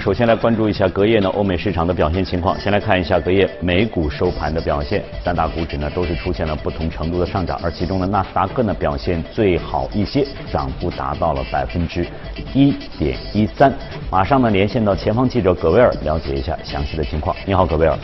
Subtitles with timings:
[0.00, 2.58] 首先来关注一下隔夜呢欧美市场的表现情况。
[2.58, 12.06] 先来看一下隔夜美股收盘的表现，三大股指呢都是出现了不同程度的上涨，而其中呢纳斯达克呢表现最好一些，涨幅达到了百分之
[12.54, 13.70] 一点一三。
[14.10, 17.36] 马上呢连线到前方记者葛威尔，了解一下详细的情况。
[17.44, 17.94] 你好，葛威尔。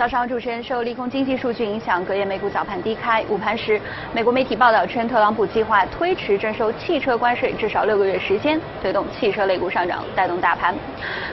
[0.00, 3.22] 早上，主持人受利空经济数据影响，隔夜美股早盘低开。
[3.28, 3.78] 午盘时，
[4.14, 10.74] 美国媒体报道称，特朗普计划推迟征收汽车关税至少六个月时间，推动汽车类股上涨，带动大盘。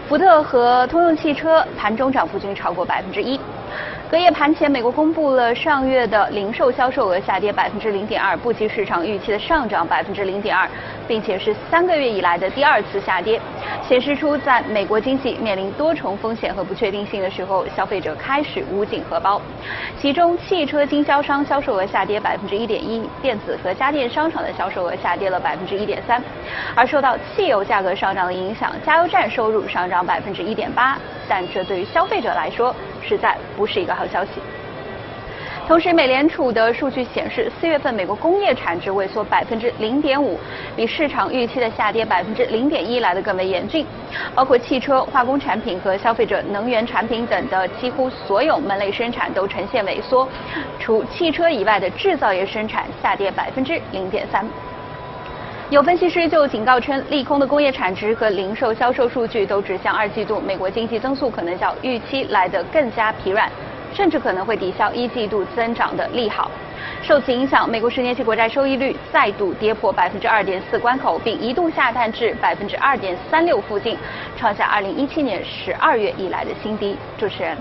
[0.09, 3.39] 福特和通用汽车盘中涨幅均超过百分之一。
[4.09, 10.65] 隔夜盘前，美国公布了上月的零售销售额下跌百分之零点二，不及市场预期的上涨百分之零点二，
[11.05, 13.37] 并且是三个月以来的第二次下跌，
[13.85, 19.41] 显示出在美国经济面临多重风险和不确定性的时候，消费者开始捂紧荷包。
[19.99, 26.23] 其中，汽车经销商销售额下跌百分之一点一，电子和家电商场的销售额下跌了百分之一点三，
[26.73, 34.31] 而受到汽油价格上涨的影响，加油站收入上涨百分之一点八，但这对于消费者来说，实在不是一个好消息。
[35.67, 40.39] 同时，美联储的数据显示，四月份美国工业产值萎缩百分之零点五，
[40.77, 43.85] 比市场预期的下跌百分之零点一来的更为严峻。
[44.33, 50.25] 包括汽车、化工产品和消费者能源产品等的几乎所有门类生产都呈现萎缩，
[50.79, 54.47] 除汽车以外的制造业生产下跌百分之零点三。
[55.69, 63.51] 有分析师就警告称，利空的工业产值和零售销售数据都指向二季度美国经济增速可能较预期来得更加疲软，
[63.93, 66.49] 甚至可能会抵消一季度增长的利好。
[67.03, 73.97] 受此影响，美国十年期国债收益率再度跌破百分之二点四关口，并一度下探至百分之二点三六附近，
[74.37, 76.95] 创下二零一七年十二月以来的新低。
[77.17, 77.57] 主持人。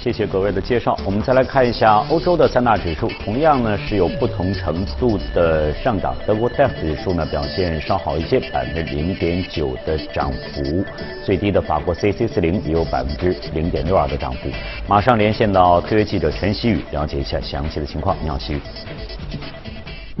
[0.00, 0.96] 谢谢各位的介绍。
[1.04, 6.14] 我们再来看一下欧洲的三大指数，同样呢是有不同程度的上涨。
[6.26, 10.84] 德国 DAX 指数呢表现稍好一些，百分之零点九的涨幅。
[11.24, 14.48] 最低的法国 CAC 四零也有百分之零点六二的涨幅。
[14.86, 18.16] 马上连线到特约记者陈希宇，了解一下详细的情况。
[18.22, 18.60] 你好，希宇。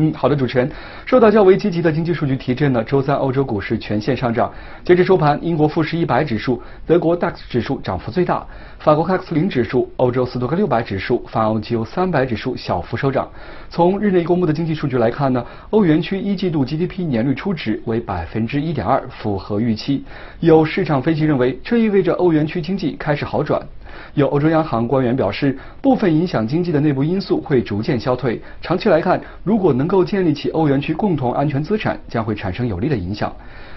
[0.00, 0.70] 嗯，好的，主持人。
[1.04, 4.48] 受到较为积极的经济数据提振呢，周三欧洲股市全线上涨。
[4.84, 8.46] 截至收盘，英国富时一百指数、德国 DAX 指数涨幅最大，
[8.78, 13.28] 法国 CAC 零指数、欧洲斯托克六百指数、泛欧 G 三百指数小幅收涨。
[13.68, 20.04] 从日内公布的经济数据来看呢，欧元区一季度 GDP 年率初值为百分之一点二，符合预期。
[20.38, 23.60] 有市场分析认为，这意味着欧元区经济开始好转。
[24.14, 28.40] 有欧洲央行官员表示，部分影响经济的内部因素会逐渐消退。
[28.60, 33.32] 长期来看，如果能够建立起欧元区共同安全资产，将会产生有利的影响。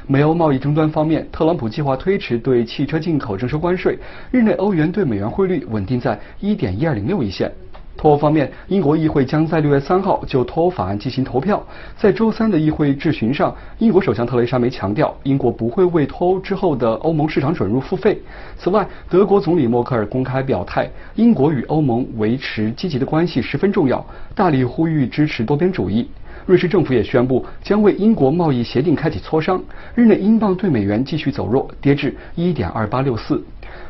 [0.08, 3.98] 美欧贸易争端方面，特朗普计划推迟对汽车进口征收关税，
[4.32, 7.52] 日内欧元对美元汇率稳定在1.1206一线。
[8.02, 11.64] 脱欧方面，英国议会将在六月三号就脱欧法案进行投票。
[11.96, 18.20] 在周三的议会质询上，英国首相特蕾莎梅强调，英国不会为脱欧之后的欧盟市场准入付费。
[18.58, 26.10] 此外，德国总理默克尔公开表态，英国与欧盟维持积极的关系十分重要，大力呼吁支持多边主义。
[26.48, 29.62] 瑞士政府也宣布将为英国贸易协定开启磋商。
[29.94, 33.42] 日内英镑对美元继续走弱，跌至1.2864。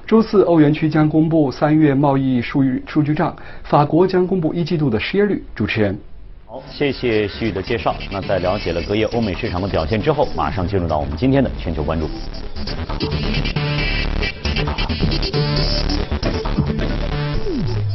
[0.05, 5.43] 周四，欧元区将公布三月贸易数据数据账，法国将公布一季度的失业率。
[5.55, 5.97] 主持人，
[6.45, 7.95] 好，谢谢徐宇的介绍。
[8.11, 12.09] 那在了解了隔夜欧美市场的表现之后，马上进入到我们今天的全球关注。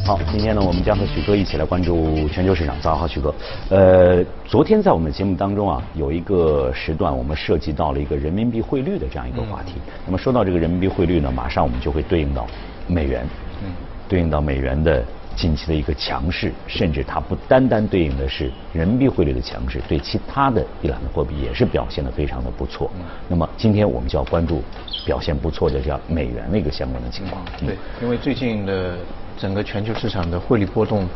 [0.07, 2.77] 好，今天呢，我们将和许哥一起来关注全球市场。
[2.81, 3.35] 早上好，许哥。
[3.71, 9.73] 呃，昨天在我们的节目当中啊，有一个时段我们涉及到了一个人民币汇率的这样一个话题。
[10.07, 12.47] 那么说到这个人民币汇率呢，马上我们就会对应到
[12.87, 13.27] 美元，
[13.65, 13.73] 嗯，
[14.09, 22.89] 对应到美元的近期的一个强势，甚至它不单单对应的是人民币汇率的强势，对其他的一揽子货币也是表现的非常的不错。
[23.27, 24.63] 那么今天我们就要关注
[25.05, 27.45] 表现不错的叫美元的一个相关的情况。
[27.59, 28.97] 对，因为最近的。
[29.37, 31.07] 整个全球市场的汇率波动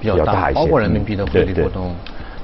[0.00, 1.94] 比较大，包括人民币的汇率波动，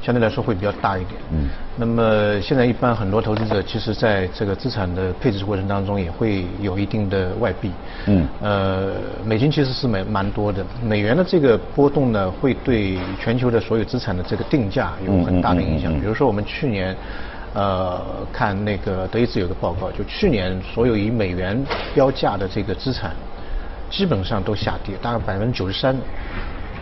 [0.01, 1.21] 相对来说会比较大一点。
[1.33, 1.49] 嗯。
[1.77, 7.71] 那么现在一般很多投资者其实在这个资产的配置过程当中也会有一定的外币。
[8.07, 8.27] 嗯。
[8.41, 8.93] 呃，
[9.25, 15.93] 美金其实是蛮蛮多的，美元的这个波动呢，会对全球的所有资产的这个定价有很大的影响。
[16.01, 16.97] 比如说我们去年，
[17.55, 18.01] 呃，
[18.33, 21.61] 看那个德意志有个报告，就去年所有以美元
[21.95, 23.13] 标价的这个资产。
[23.91, 25.97] 基本上都下跌，大概百分之九十三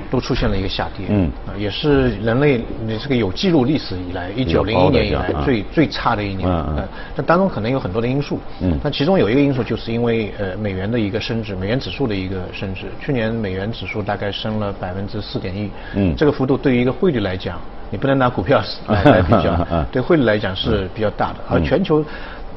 [0.08, 17.58] 都出现了一个下跌，嗯，啊，也是人类你这个有记录历史以来一九零一年以来最最差的一年，嗯嗯，这当中可能有很多的因素，嗯，但其中有一个因素就是因为呃美元的一个升值，美元指数的一个升值，去年美元指数大概升了百分之四点一，嗯，这个幅度对于一个汇率来讲，
[17.90, 22.04] 你不能拿股票来 来比较，对汇率来讲是比较大的，而全球。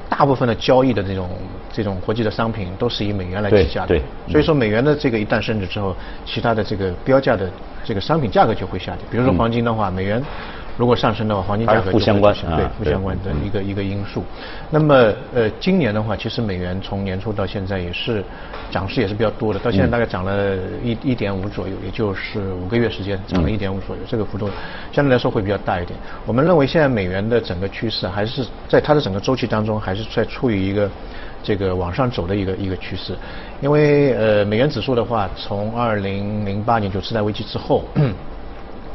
[0.10, 1.30] 大部分的交易的这种
[1.72, 5.96] 这种国际的商品都是以美元来计价的，对，所以说美元的这个一旦升值之后，
[6.26, 7.50] 其他的这个标价的
[7.86, 9.06] 这个商品价格就会下跌。
[9.12, 10.22] 比如说黄金的话，美元。
[10.80, 14.24] 如果上升的话，黄金价格不相关，对不相关的一个一个因素。
[14.70, 18.24] 那么呃，今年的话，其实美元从年初到现在也是
[18.72, 24.50] 涨势也是比较多的，到现在大概涨了一一点五左右，也就是五个月时间涨了一点五左右，这个幅度
[24.94, 26.00] 相对来说会比较大一点。
[26.26, 30.90] 我们认为现在美元的整个趋势还是在它的整个周期当中，还是在处于一个
[31.44, 33.14] 这个往上走的一个一个趋势。
[33.60, 37.84] 因为呃，美元指数的话，从二零零八年就次贷危机之后。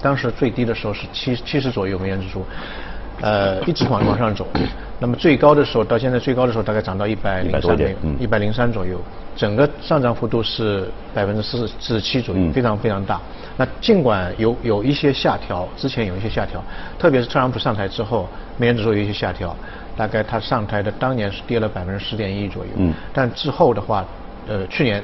[0.05, 2.45] 当时最低的时候是七七十左右美元指数，
[3.23, 4.47] 呃，一直往往上走。
[5.01, 9.01] 那么最高的时候到现在最高的时候大概涨到一百零三点一百零三左右，
[9.35, 13.19] 整个上涨幅度是百分之四四十七左右，非常非常大。
[13.57, 16.63] 那尽管有有一些下调，之前有一些下调，
[16.99, 18.29] 特别是特朗普上台之后，
[18.59, 19.57] 美元指数有一些下调，
[19.97, 22.71] 大概他上台的当年是跌了百分之十点一左右。
[22.77, 22.93] 嗯。
[23.15, 24.05] 但之后的话，
[24.47, 25.03] 呃，去年。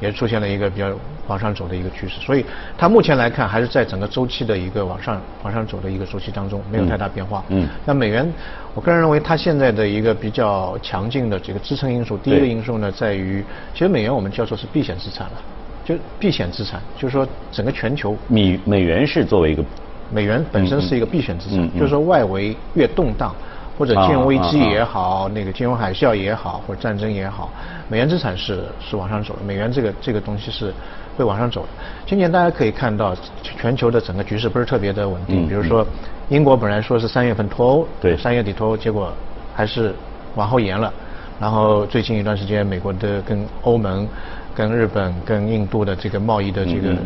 [0.00, 0.90] 也出现了一个比较
[1.26, 2.44] 往上走的一个趋势，所以
[2.76, 7.44] 它目前来看还是在整个周期的一个往上往上走的一个周期当中，没有太大变化。
[7.48, 7.68] 嗯。
[7.84, 8.32] 那美元，
[8.74, 15.42] 我个人认为它现在的一个比较强劲的这个支撑因素，第一个因素呢在于，其实美元我们叫做是避险资产了，
[15.84, 18.16] 就避险资产，就是说整个全球。
[18.28, 19.64] 美美元是作为一个，
[20.12, 23.34] 美元本身是一个避险资产，就是说外围越动荡。
[23.78, 27.48] 或者金融危机也好，那个金融海啸也好，或者战争也好，
[27.88, 29.44] 美元资产是是往上走的。
[29.46, 30.74] 美元这个这个东西是
[31.16, 31.68] 会往上走的。
[32.04, 35.46] 今年大家可以看到，全球的整个局势不是特别的稳定。
[35.46, 35.86] 比如说，
[36.28, 39.12] 英国本来说是三月份脱欧，对，三月底脱欧，结果
[39.54, 39.94] 还是
[40.34, 40.92] 往后延了。
[41.38, 44.08] 然后最近一段时间，美国的跟欧盟、
[44.56, 46.96] 跟日本、跟印度的这个贸易的这个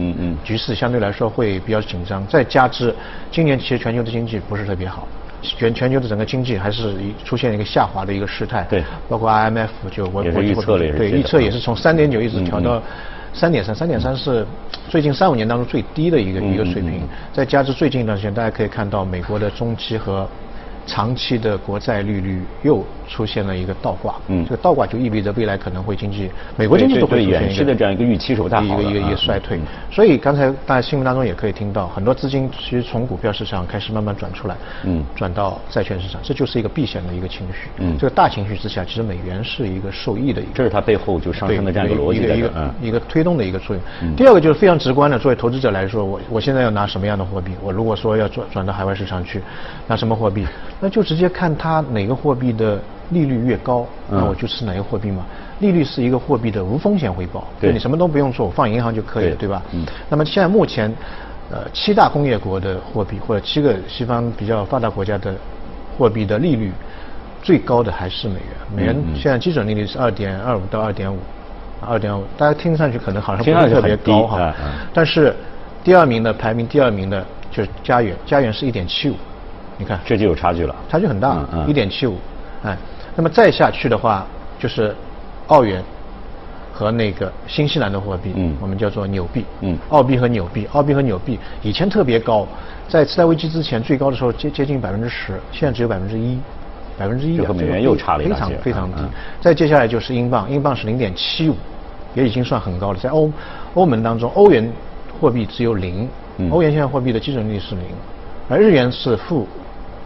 [0.42, 2.26] 局势相对来说会比较紧张。
[2.26, 2.94] 再加之
[3.30, 5.06] 今年其实全球的经济不是特别好。
[5.43, 6.94] 全全球的整个经济还是
[7.25, 12.81] 出现一个下滑的一个事态，对，包括 IMF 就我我预测了对预测也是从三点九一直调到
[13.35, 14.47] 三点三，三点三是
[14.89, 17.03] 最近三五年当中最低的一个一个水平，
[17.33, 20.29] 再加之最近一段时间大家可以看到美国的中期和。
[20.85, 29.61] 长期的国债利率又出现了一个倒挂，嗯，这个倒挂就意味着未来可能会经济，美国经济都会出现一个这样一个预期是不太好的，一个一个一个衰退。
[29.91, 37.69] 所以刚才大家新闻当中也可以听到，很多资金其实从股票市场开始慢慢转出来，嗯，转到债券市场，这就是一个避险的一个情绪。
[37.76, 44.17] 嗯，这个大情绪之下，其实美元是一个受益的一个，这是它背后就上升的这样一个逻辑的一个一个推动的一个作用。
[44.17, 47.53] 第二个就是非常直观的，作为投资者来说，我我现在要拿什么样的货币？
[47.62, 49.43] 我如果说要转转到海外市场去，
[49.87, 50.47] 拿什么货币？
[50.81, 55.25] 那就直接看它哪个货币的利率越高，那我就吃哪个货币嘛。
[55.60, 59.62] 利率是一个货币的无风险回报，对你什么都不用做，放银行就可以了，对吧？
[59.72, 59.87] 嗯。
[60.08, 60.93] 那么现在目前，
[61.50, 65.34] 呃，七大工业国的货币或者七个西方比较发达国家的
[65.96, 66.72] 货币的利率
[67.43, 68.43] 最高的还是美元。
[68.75, 71.19] 美元现在基准利率是二点二五到二点五，
[71.81, 74.55] 二点五，大家听上去可能好像不是特别高哈。
[74.93, 75.34] 但是
[75.84, 79.14] 第二名的排名第二名的就是加元，加元是一点七五。
[79.78, 82.17] 你看，这就有差距了，差距很大，一点七五，
[82.62, 82.77] 哎，
[83.14, 84.26] 那么再下去的话，
[84.58, 84.94] 就是
[85.48, 85.82] 澳元
[86.72, 92.46] 和那个新西兰的货币，嗯，我们叫做纽币，嗯，澳币和纽币，澳币和纽币以前特别高，
[92.88, 96.38] 在次贷危机之前最高的时候接接近百分之十，现在只有百分之一，
[96.98, 99.02] 百分之一，和美元又差了一非常非常低。
[99.40, 101.56] 再接下来就是英镑，英镑是零点七五，
[102.14, 102.98] 也已经算很高了。
[102.98, 103.31] 在欧
[103.74, 104.72] 欧盟当中，欧元
[105.20, 106.08] 货币只有零，
[106.50, 107.84] 欧元现在货币的基准利率是零，
[108.48, 109.46] 而日元是负。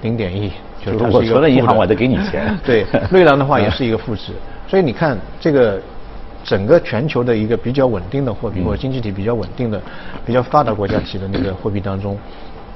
[0.03, 0.53] 零点一，
[0.85, 2.57] 就是我存了银行，我得给你钱。
[2.65, 4.33] 对， 瑞郎的话也是一个负值，
[4.69, 5.81] 所以你看这个
[6.45, 9.81] 整个全球的一个比较稳定的货币或者经济体比较稳定的、
[10.25, 12.17] 比较发达国家级的那个货币当中，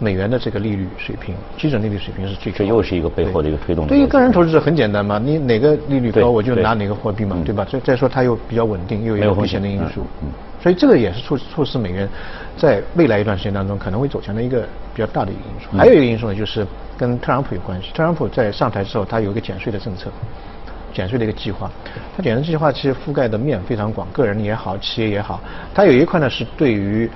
[0.01, 2.59] 美元的这个利率水平、基准利率水平是最高。
[2.59, 3.87] 这又是一个背后的一个推动。
[3.87, 7.65] 对于个人投资者很简单嘛，你哪个利率高我就拿哪个货币嘛，对吧？
[7.71, 10.01] 再再说它又比较稳定，又有风险的因素。
[10.23, 10.29] 嗯。
[10.63, 12.07] 所以这个也是促促使美元
[12.57, 14.61] 在未来一段时间当中可能会走强的一个
[14.95, 15.77] 比较大的一个因素。
[15.77, 16.67] 还有一个因素呢，就是
[16.99, 17.89] 跟特朗普有关系。
[17.95, 20.11] 特朗普在上台之后，他有一个减税的政策，
[20.93, 21.71] 减税的一个计划。
[22.15, 25.41] 他减税计划其实覆盖的面非常广，个人也好，企业也好。
[25.75, 27.11] 他有一块呢是对于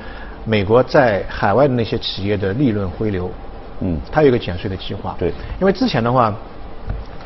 [0.44, 3.30] 美国在海外的那些企业的利润回流。
[3.80, 3.98] 嗯。
[4.12, 5.14] 它有一个减税的计划。
[5.18, 5.32] 对。
[5.60, 6.34] 因为之前的话，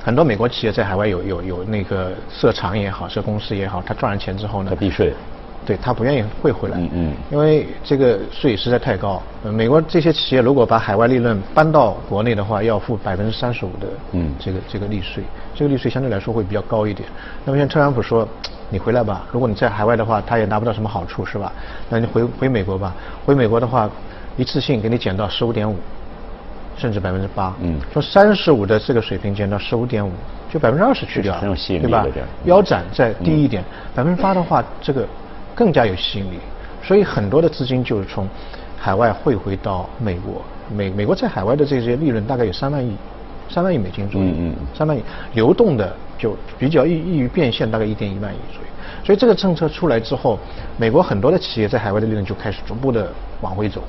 [0.05, 4.71] 很多美国企业在海外有有有那个设厂也好，设公司也好，他赚了钱之后呢？
[4.71, 5.13] 它避税。
[5.69, 9.21] 对他不愿意汇回来，嗯嗯，因为这个税实在太高。
[9.45, 15.23] 美国这些企业如果把海外利润搬到国内的话，要付百分之三十五的，嗯，这个这个利税，
[15.55, 17.07] 这个利税相对来说会比较高一点。
[17.45, 18.27] 那么像特朗普说，
[18.71, 21.53] 你回来吧，如果你在海外的话，他也拿不到什么好处，是吧？
[21.91, 22.95] 那你回回美国吧，
[23.27, 23.91] 回美国的话，
[24.39, 25.77] 一次性给你减到十五点五，
[26.79, 27.55] 甚至百分之八。
[27.61, 30.11] 嗯，从三十五的这个水平减到十五点五，
[30.51, 32.07] 就百分之二十去掉，很有吸引力，对吧？
[32.47, 33.63] 腰斩再低一点，
[33.95, 35.07] 百分之八的话，这个
[35.59, 36.38] 更加有吸引力。
[36.81, 38.29] 所以很多的资金就是从
[38.79, 40.41] 海外汇回到美国，
[40.73, 42.97] 美美国在海外的这些利润大概有三万亿，
[43.50, 45.03] 三万亿美金左右，嗯嗯，三万亿
[45.35, 48.69] 流动的就比较易易于变现，大概一点一万亿左右。
[49.05, 50.38] 所以这个政策出来之后，
[50.77, 53.11] 美国很多的企业在海外的利润就开始逐步的
[53.41, 53.83] 往回走。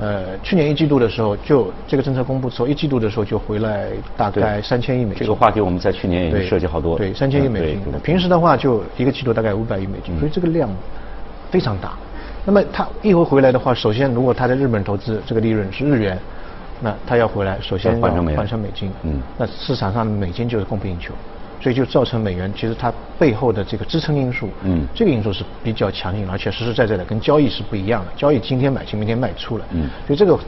[0.00, 5.18] 呃，去年一季度的时候，就这个政策公布之后，一季度的时候就回来大概三千亿美金。
[5.18, 6.96] 这个话题我们在去年也涉及好多。
[6.96, 7.80] 对，三千亿美金。
[8.02, 10.70] 平时的话就一个季度大概五百亿美金，所以这个量
[11.50, 11.92] 非常大。
[12.46, 16.18] 那么他一回回来的话，首先如果他在日本投资这个利润是日元，
[16.80, 18.90] 那他要回来首先换成美换成美金。
[19.02, 19.20] 嗯。
[19.36, 21.12] 那市场上美金就是供不应求。
[21.60, 28.10] 所以就造成美元其实它背后的这个支撑因素，嗯，这个因素是比较强硬，而且实实在在的，跟交易是不一样的。
[28.16, 30.38] 交易今天买进，明天卖出了，嗯，所以这个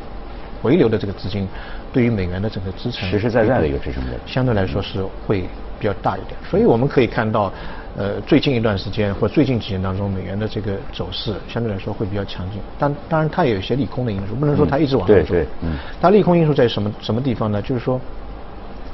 [0.62, 1.46] 回流的这个资金
[1.92, 5.42] 对于美元的整个支撑，实实在在的一个支撑力，相对来说是会
[5.78, 6.34] 比较大一点。
[6.48, 7.52] 所以我们可以看到，
[7.96, 12.58] 呃，最近一段时间或最近几年当中，美元的这个走势相对来说会比较强劲。
[12.78, 15.24] 但当然它也有一些利空的因素，不能说它一直往上走。
[15.30, 17.60] 对对，嗯，它利空因素在什么什么地方呢？
[17.60, 18.00] 就是说，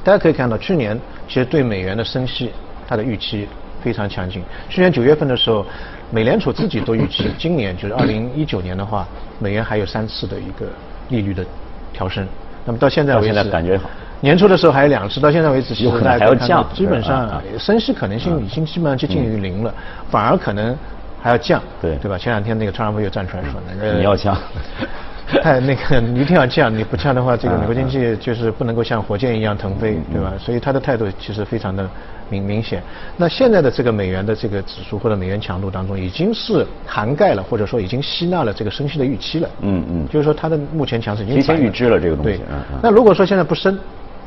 [0.03, 2.51] 大家可以看到去年其实对美元的升息。
[2.91, 3.47] 它的预期
[3.83, 4.41] 非常强劲。
[4.67, 5.63] 去年九月份的时候，
[6.09, 10.65] 美联储自己都预期， 今年就是二零一九年的话，美元还有三次的一个
[11.09, 11.45] 利率的
[11.93, 12.27] 调升。
[12.65, 13.79] 那么到现在为止，感觉
[14.21, 16.67] 年初的时候还有两次，到现在为止，有可能还要降。
[16.73, 19.71] 基本上升息可能性已经基本上接近于零了，
[20.09, 20.75] 反而可能
[21.21, 21.61] 还要降。
[21.79, 22.17] 对，对吧？
[22.17, 24.35] 前两天那个特朗普又站出来说，那个你要降。
[25.41, 30.33] 太 那个，你一定要降，你不降的话，这个美国经济就是不能够像火箭一样腾飞，对吧？
[30.39, 31.87] 所以他的态度其实非常的
[32.29, 32.81] 明明显。
[33.15, 39.49] 那现在的这个美元的这个指数或者美元强度当中，已经是涵盖了或者说已经吸纳了这个升息的预期了。
[39.61, 40.07] 嗯嗯。
[40.07, 42.37] 就是说它的目前强势已经提前预知了这个东西。
[42.37, 42.45] 对。
[42.81, 43.77] 那如果说现在不升，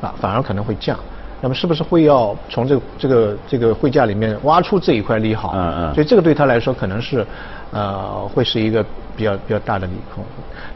[0.00, 0.99] 啊，反而可能会降。
[1.42, 5.52] 那么是不是会要从这个这个这个汇价里面挖出这一块利好？
[5.56, 5.94] 嗯嗯。
[5.94, 7.26] 所以这个对他来说可能是，
[7.72, 8.80] 呃，会是一个
[9.16, 10.25] 比较比较大的利空。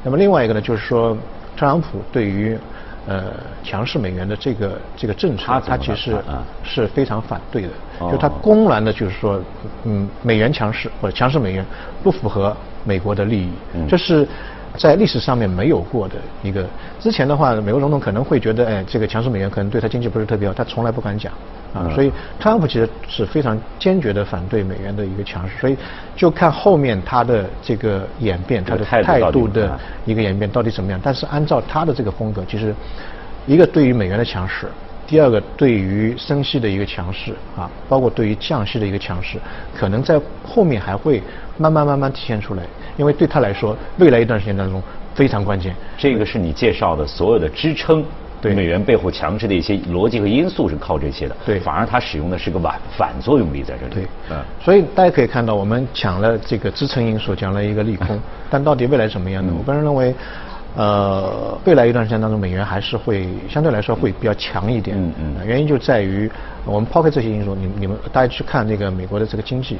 [0.02, 1.16] 那么另外一个呢，就是说，
[1.56, 2.58] 特朗普对于
[3.06, 3.32] 呃
[3.62, 6.16] 强势美元的这个这个政策，他其实
[6.64, 7.68] 是非常反对的。
[8.10, 9.40] 就他公然的就是说，
[9.84, 11.64] 嗯，美元强势或者强势美元
[12.02, 13.52] 不符合美国的利益。
[13.88, 14.26] 这是。
[14.78, 16.64] 在历史上面没有过的一个，
[17.00, 21.32] 之前的话，美国总统可能会觉得，哎，这个强势美元可能对他经济不是特别好，他从来不敢讲，
[21.74, 25.76] 啊，所以特朗普其实是非常坚决的反对美元的一个强势，所以
[26.14, 31.00] 就看后面他的这个演变，他的态度的一个演变到底怎么样。
[31.02, 32.74] 但是按照他的这个风格，其实
[33.46, 34.68] 一个对于美元的强势。
[35.06, 39.38] 第二个，对于升息的一个强势啊，包括对于降息的一个强势，
[39.74, 41.22] 可能在后面还会
[41.56, 42.64] 慢慢慢慢体现出来。
[42.96, 44.82] 因为对他来说，未来一段时间当中
[45.14, 45.74] 非常关键。
[45.96, 48.04] 这个是你介绍的所有的支撑
[48.40, 51.36] 对美元背后强势的一些逻辑和因素是靠这些的。
[51.44, 53.94] 对，反而它使用的是个反反作用力在这里。
[53.94, 54.36] 对，嗯。
[54.64, 58.18] 所以大家可以看到，我们讲了这个支撑因素，讲了一个利空，
[58.50, 59.52] 但到底未来怎么样呢？
[59.56, 60.12] 我个人认为。
[60.76, 64.94] 呃，未来一段时间当中，美元还是会相对来说会比较强一点。
[65.00, 65.46] 嗯嗯。
[65.46, 66.30] 原因就在于，
[66.66, 69.78] 我们抛开这些因素，你你们大家去看那个美国的这个经济，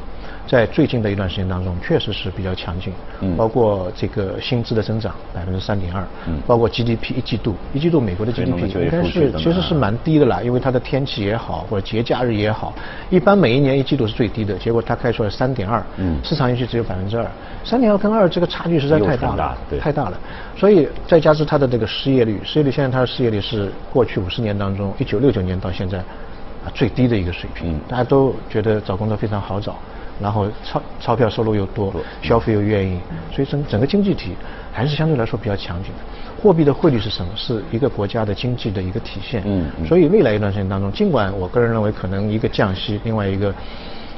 [0.49, 2.95] 在最近的一段时间当中，确实是比较强劲。
[3.21, 3.37] 嗯。
[3.37, 6.03] 包括这个薪资的增长百分之三点二。
[6.29, 6.41] 嗯。
[6.47, 12.73] 包括 GDP 一季度，一季度美国的 GDP 应该是其实是蛮低的啦，因为它的天气也好，或者节假日也好，
[13.11, 15.85] 一般每一年一季度是最低的，结果它开出来三点二。
[15.99, 16.19] 嗯。
[16.25, 17.26] 市场预期只有百分之二，
[17.62, 20.19] 三点二跟二这个差距实在太大了，太大了，
[20.57, 20.86] 所以。
[21.07, 27.78] 再加之它的这个失业率，失业率现在它的失业率是过去五十年当中，一九六九年到现在啊最低的一个水平。
[27.88, 29.76] 大家都觉得找工作非常好找，
[30.21, 32.99] 然后钞钞票收入又多，消费又愿意，
[33.33, 34.35] 所以整整个经济体
[34.73, 36.43] 还是相对来说比较强劲的。
[36.43, 37.33] 货币的汇率是什么？
[37.37, 39.43] 是一个国家的经济的一个体现。
[39.47, 39.71] 嗯。
[39.87, 43.55] 所以未来一段时间当中，尽管我个人认为可能一个降息，另外一个。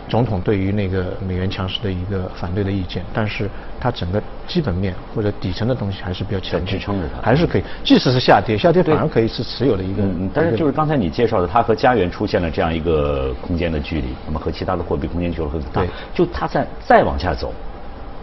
[0.08, 3.48] 总统对于那个美元强势的一个反对的意见，但是
[3.78, 10.02] 它整个基本面或者底层的东西还是比较强，支撑着它，还是可以，即使是下跌，下跌反而可以是持有的一个。
[10.02, 15.84] 嗯，但是就是刚才你介绍的，它和加元出现了这样一个空间的距离，那么和其他的货币空间就会很大，
[16.14, 17.52] 就它在再往下走。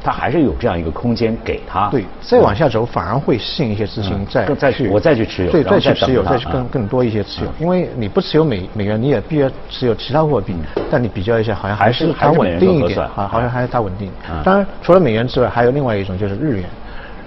[0.06, 1.90] 它还是有这样一个空间给它。
[1.90, 7.52] 对，再往下走反而会吸引一些资金再再去，我再去持有，对，再去持有，再去更更多一些持有。
[7.60, 10.56] 因为你不持有美美元，你也必须持有其他货币。
[10.92, 14.12] 但你比较一下，好像还是它稳定一点，好，好像还是它稳定。
[14.44, 16.66] 当然，除了美元之外，还有另外一种就是日元。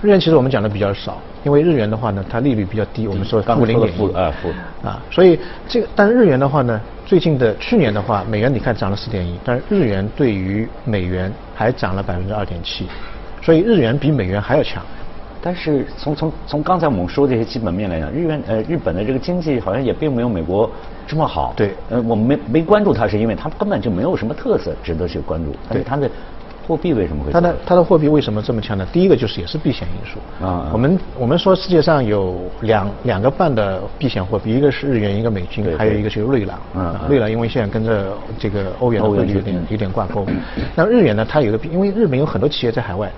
[0.00, 4.48] 日元其实我们讲的比较少，因为日元的话呢，它利率比较低，我们说负零点一，啊负
[4.86, 12.86] 啊，所以这个，但是日元的话呢，最近的去年的话，美元你看涨了四点一，但是日元对于美元还涨了百分之二点七，
[13.40, 14.82] 所以日元比美元还要强，
[15.40, 20.70] 但是从从从刚才我们说这些基本面来讲，日元呃日本的这个经济好像也并没有美国
[21.06, 21.54] 这么好。
[21.56, 21.70] 对。
[21.88, 25.56] 呃，我们没没关注它，是因为它根本就没有什么特色值得去关注。
[25.66, 26.10] 但是它的。
[26.68, 27.32] 货币为什么会？
[27.32, 28.86] 它的它的货币为什么这么强呢？
[28.92, 30.68] 第一个就是也是避险因素啊。
[30.70, 36.58] 我们我们说世界上有两两个半的避险货币，一个是日元，一个美金，还有一个就是瑞郎。
[36.74, 40.26] 嗯，瑞郎因为现在跟着这个欧元的汇率有点有点挂钩。
[40.76, 41.26] 那日元呢？
[41.26, 43.10] 它有一个，因为日本有很多企业在海外，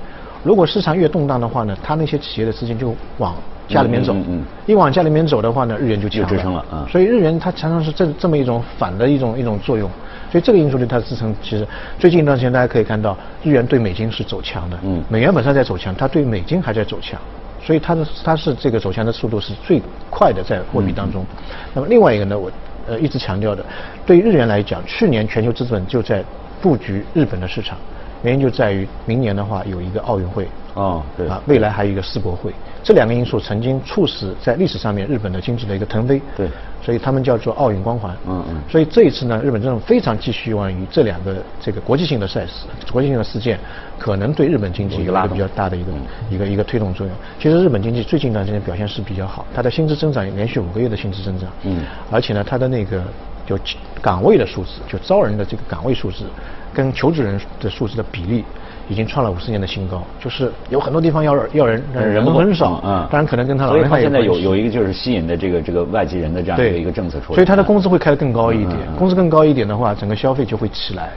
[0.44, 3.34] 如果市场越动荡的话呢，它那些企业的资金就往
[3.66, 4.14] 家里面走。
[4.14, 4.44] 嗯。
[4.66, 6.64] 一往家里面走的话呢，日元就就支撑了。
[6.70, 6.86] 啊。
[6.88, 9.90] 所以日元它常常是这这么一种反的一种一种作用。
[10.30, 11.66] 所以这个因素对它的支撑，其实
[11.98, 14.78] 最近一段时间大家可以看到，日元对美金是走强的。
[14.82, 15.02] 嗯。
[15.08, 17.20] 美元本身在走强，它对美金还在走强，
[17.60, 21.26] 所以它的它是这个走强的速度是最快的在货币当中。
[21.74, 22.50] 那么另外一个呢，我
[22.86, 23.64] 呃一直强调的，
[24.06, 26.24] 对于日元来讲，去年全球资本就在
[26.62, 27.76] 布局日本的市场，
[28.22, 30.46] 原因就在于明年的话有一个奥运会。
[30.74, 31.28] 哦，对。
[31.28, 36.20] 啊，未来还有一个世博会，这两个因素曾经促使在历史上面日本的经济的一个腾飞。
[36.36, 36.48] 对。
[36.82, 38.16] 所以他们叫做奥运光环。
[38.26, 38.62] 嗯嗯。
[38.66, 43.58] 所以这一次呢，日本政府非常寄希望于这两个这个国际性的赛事、国际性的事件，
[43.98, 45.92] 可能对日本经济有一个比较大的一个
[46.30, 47.14] 一个一个推动作用。
[47.38, 51.50] 其实日本经济最近一段时间表现是比较好，它的薪资增长连续五个月的薪资增长。
[51.64, 51.84] 嗯。
[52.10, 53.02] 而且呢，它的那个
[53.44, 53.58] 就
[54.00, 56.24] 岗位的数字，就招人的这个岗位数字，
[56.72, 58.42] 跟求职人的数字的比例。
[58.90, 71.10] 已经创了五十年的新高，就是有很多地方要要人，人很少，嗯，当然可能跟他老龄化现在有有一个就是吸引的这个这个外籍人的这样的一个政策出来，所以他的工资会开得更高一点，工资更高一点的话，整个消费就会起来，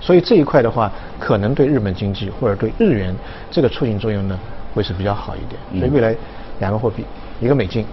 [0.00, 3.14] 所以这一块的话，可能对日本经济或者对日元
[3.50, 4.38] 这个促进作用呢，
[4.74, 6.16] 会是比较好一点，所以未来
[6.58, 7.04] 两个货币，
[7.38, 7.84] 一个美金，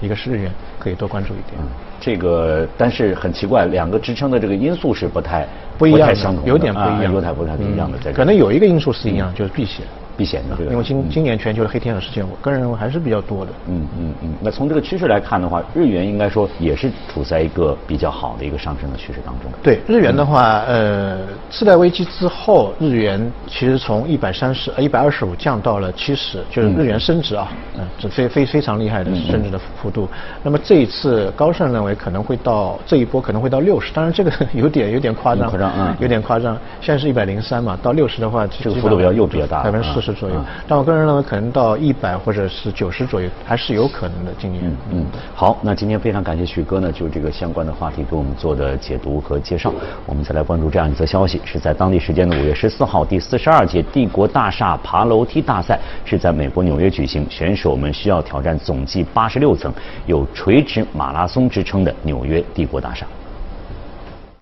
[0.00, 1.60] 一个是日元，可以多关注一点。
[1.98, 5.46] 这个但是很奇怪，两个支撑的这个因素是不太
[5.78, 6.10] 不一样，
[6.44, 9.86] 有点不一样，有点不太一样的，在可能有一个因素是一样，就是避险。
[10.16, 13.52] 避险的，因为今今年全球的黑天鹅事件，我个人认为还是比较多的。
[13.68, 14.34] 嗯嗯嗯。
[14.40, 19.50] 那从这个趋势来看的话，日元应该说也是处在一个比较好的一个上升的趋势当中。
[19.62, 21.18] 对日元的话，呃，
[21.50, 30.08] 次贷危机之后，日元其实从一百三十呃一百二十五降到了七十，就是日元升值啊，嗯，这非非非常厉害的升值的幅度。
[30.42, 36.56] 那么这一次高盛认为可能会到这一波可能会到六十，当然这个 有点有点夸张，夸张嗯，有点夸张。
[36.80, 40.05] 现在是一百零三嘛，到六十的话，这个幅度比较又比较大，百分之四十。
[40.12, 44.32] 左右，但我个人认为可能到一百或者是九十左右还是有可能的。
[44.38, 49.72] 今年，嗯，好，那今天非常感谢许哥呢，就这个相关的话题给我们做的解读和介绍。
[50.04, 59.72] 我们再来关注这样一则消息，是在当地时间的五月十四号，第四十二届帝国大厦爬楼梯大赛是在美国纽约举行，选手们需要挑战总计八十六层、
[60.06, 63.06] 有垂直马拉松之称的纽约帝国大厦。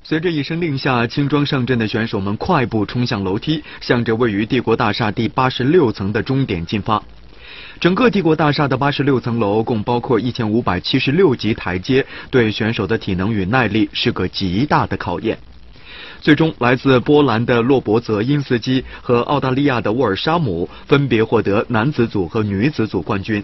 [0.06, 7.02] 随着一声令下，轻装上阵的选手们快步冲向楼梯，向着位于帝国大厦第八十六层的终点进发。
[7.80, 15.38] 整个帝国大厦的八十六层楼共包括一千五百七十六级台阶，对选手的体能与耐力是个极大的考验。
[16.20, 23.42] 最终，来自波兰的洛伯泽因斯基和澳大利亚的沃尔沙姆分别获得男子组和女子组冠军。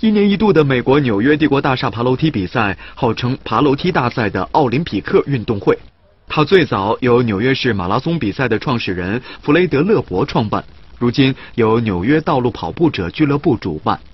[0.00, 5.78] 一年一度的美国纽约帝国大厦爬楼梯比赛，号称“爬楼梯大赛”的奥林匹克运动会。
[6.26, 10.64] 它最早由纽约市马拉松比赛的创始人弗雷德勒伯创办，
[10.98, 14.00] 如今由纽约道路跑步者俱乐部主办。